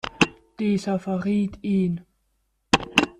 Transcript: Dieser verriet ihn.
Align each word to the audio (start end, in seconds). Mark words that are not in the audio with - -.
Dieser 0.57 0.97
verriet 0.97 1.59
ihn. 1.63 2.01